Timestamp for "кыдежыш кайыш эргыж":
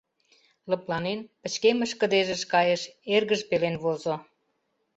1.99-3.41